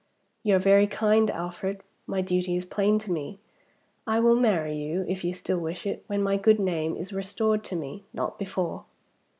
[0.41, 1.83] "You are very kind, Alfred.
[2.07, 3.37] My duty is plain to me.
[4.07, 7.63] I will marry you if you still wish it when my good name is restored
[7.65, 8.05] to me.
[8.11, 8.85] Not before."